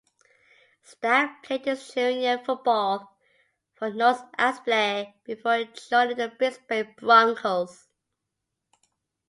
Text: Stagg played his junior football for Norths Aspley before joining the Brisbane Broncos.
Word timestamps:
Stagg 0.81 1.43
played 1.43 1.65
his 1.65 1.93
junior 1.93 2.39
football 2.43 3.15
for 3.75 3.91
Norths 3.91 4.23
Aspley 4.35 5.13
before 5.25 5.65
joining 5.65 6.17
the 6.17 6.29
Brisbane 6.29 6.95
Broncos. 6.97 7.87